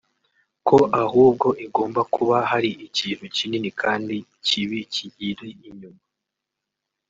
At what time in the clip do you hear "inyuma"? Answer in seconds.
5.69-6.01